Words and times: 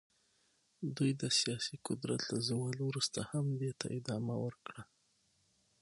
دوی 0.97 1.11
د 1.21 1.23
سیاسي 1.39 1.75
قدرت 1.87 2.21
له 2.31 2.37
زوال 2.47 2.77
وروسته 2.83 3.19
هم 3.31 3.45
دې 3.61 3.71
ته 3.79 3.85
ادامه 3.97 4.35
ورکړه. 4.45 4.81